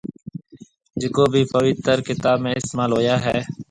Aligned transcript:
جڪو 1.01 1.23
ڀِي 1.31 1.41
پويتر 1.53 1.97
ڪتاب 2.07 2.37
۾ 2.43 2.49
اِستعمال 2.59 2.89
هويا 2.95 3.15
هيَ۔ 3.25 3.37